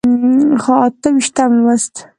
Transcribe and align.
اته 0.85 1.07
ویشتم 1.15 1.51
لوست. 1.63 1.95